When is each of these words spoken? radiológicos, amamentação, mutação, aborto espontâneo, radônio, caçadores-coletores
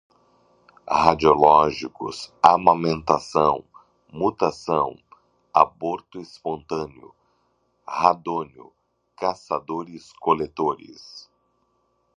radiológicos, 0.89 2.33
amamentação, 2.41 3.63
mutação, 4.11 4.97
aborto 5.53 6.19
espontâneo, 6.19 7.13
radônio, 7.87 8.73
caçadores-coletores 9.15 11.29